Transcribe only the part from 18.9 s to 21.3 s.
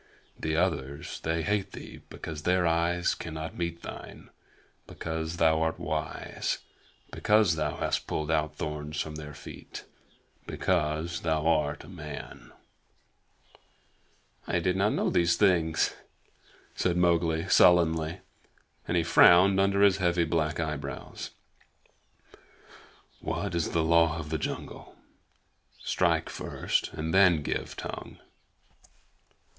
he frowned under his heavy black eyebrows.